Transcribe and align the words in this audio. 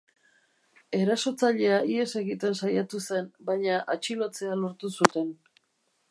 Erasotzailea 0.99 1.75
ihes 1.95 2.07
egiten 2.21 2.57
saiatu 2.61 3.01
zen, 3.01 3.27
baina 3.49 3.75
atxilotzea 3.97 4.57
lortu 4.63 4.91
zuten. 5.01 5.29